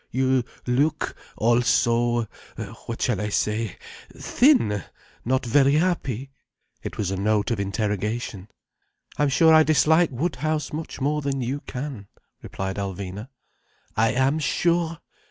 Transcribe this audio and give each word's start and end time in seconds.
You 0.09 0.43
look—also—what 0.65 3.01
shall 3.03 3.21
I 3.21 3.29
say—thin, 3.29 4.83
not 5.23 5.45
very 5.45 5.73
happy." 5.73 6.31
It 6.81 6.97
was 6.97 7.11
a 7.11 7.15
note 7.17 7.51
of 7.51 7.59
interrogation. 7.59 8.47
"I'm 9.19 9.29
sure 9.29 9.53
I 9.53 9.61
dislike 9.61 10.09
Woodhouse 10.11 10.73
much 10.73 10.99
more 11.01 11.21
than 11.21 11.41
you 11.43 11.61
can," 11.67 12.07
replied 12.41 12.77
Alvina. 12.77 13.27
"I 13.95 14.13
am 14.13 14.39
sure. 14.39 14.97